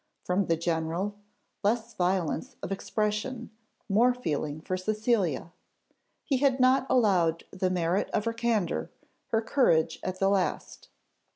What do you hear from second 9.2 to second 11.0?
her courage at the last.